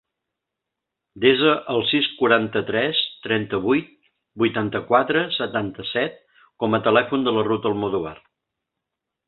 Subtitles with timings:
[1.25, 3.93] Desa el sis, quaranta-tres, trenta-vuit,
[4.45, 6.19] vuitanta-quatre, setanta-set
[6.65, 8.19] com a telèfon de la Ruth Almodovar.